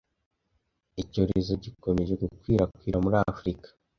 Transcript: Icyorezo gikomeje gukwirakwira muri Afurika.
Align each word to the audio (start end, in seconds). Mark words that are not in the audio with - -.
Icyorezo 1.01 1.51
gikomeje 1.63 2.13
gukwirakwira 2.21 2.97
muri 3.03 3.15
Afurika. 3.31 3.67